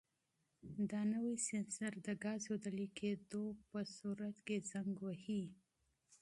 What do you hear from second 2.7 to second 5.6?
لیک کېدو په صورت کې زنګ وهي.